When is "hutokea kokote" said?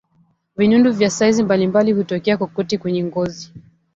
1.91-2.77